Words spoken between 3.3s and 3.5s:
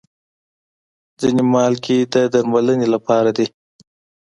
دي.